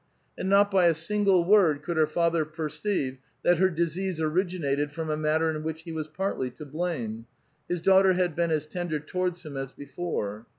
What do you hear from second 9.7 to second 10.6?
before.